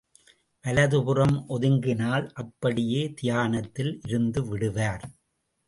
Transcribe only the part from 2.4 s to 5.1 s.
அப்படியே தியானத்தில் இருந்து விடுவார்.